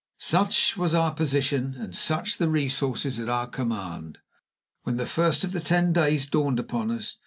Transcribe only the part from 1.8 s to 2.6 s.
such the